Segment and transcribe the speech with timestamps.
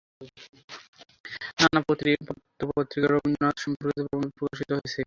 [1.57, 4.97] নানা পত্রপত্রিকায় রবীন্দ্রনাথ সম্পর্কিত প্রবন্ধ প্রকাশিত হয়েছে।